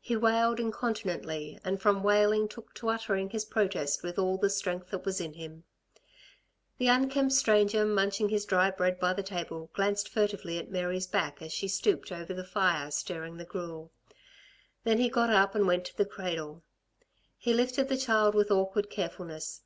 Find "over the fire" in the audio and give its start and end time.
12.12-12.92